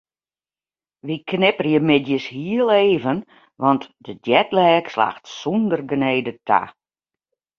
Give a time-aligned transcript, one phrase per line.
[1.05, 3.19] Wy knipperje middeis hiel even
[3.61, 6.61] want de jetlag slacht sûnder genede ta.